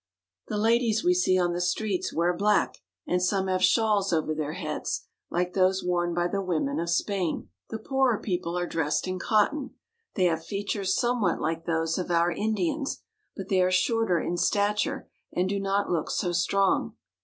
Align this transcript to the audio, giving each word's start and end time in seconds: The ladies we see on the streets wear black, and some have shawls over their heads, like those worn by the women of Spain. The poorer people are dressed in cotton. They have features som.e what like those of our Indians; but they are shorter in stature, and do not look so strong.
The 0.47 0.57
ladies 0.57 1.03
we 1.03 1.13
see 1.13 1.37
on 1.37 1.53
the 1.53 1.61
streets 1.61 2.11
wear 2.11 2.35
black, 2.35 2.79
and 3.05 3.21
some 3.21 3.45
have 3.45 3.63
shawls 3.63 4.11
over 4.11 4.33
their 4.33 4.53
heads, 4.53 5.05
like 5.29 5.53
those 5.53 5.83
worn 5.83 6.15
by 6.15 6.27
the 6.27 6.41
women 6.41 6.79
of 6.79 6.89
Spain. 6.89 7.49
The 7.69 7.77
poorer 7.77 8.19
people 8.19 8.57
are 8.57 8.65
dressed 8.65 9.07
in 9.07 9.19
cotton. 9.19 9.75
They 10.15 10.23
have 10.23 10.43
features 10.43 10.95
som.e 10.97 11.21
what 11.21 11.39
like 11.39 11.65
those 11.65 11.99
of 11.99 12.09
our 12.09 12.31
Indians; 12.31 13.03
but 13.37 13.49
they 13.49 13.61
are 13.61 13.69
shorter 13.69 14.19
in 14.19 14.37
stature, 14.37 15.07
and 15.33 15.47
do 15.47 15.59
not 15.59 15.91
look 15.91 16.09
so 16.09 16.31
strong. 16.31 16.95